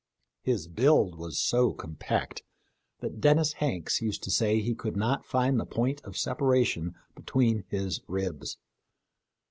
[0.41, 2.41] His build was so compact
[3.01, 7.65] that Dennis Hanks used to say he could not find the point of separation between
[7.67, 8.57] his ribs.